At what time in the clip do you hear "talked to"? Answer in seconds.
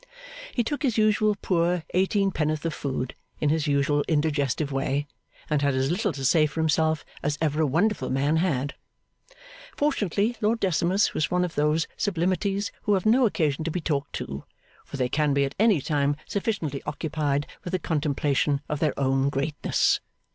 13.79-14.43